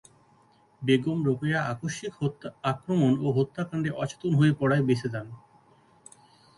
রোকেয়া 1.27 1.59
বেগম 1.67 1.69
আকস্মিক 1.71 2.13
আক্রমণ 2.63 3.13
ও 3.21 3.27
হত্যাকাণ্ডে 3.37 3.89
অচেতন 3.93 4.31
হয়ে 4.35 4.53
পড়ায় 4.59 4.85
বেঁচে 4.87 5.07
যান। 5.13 5.27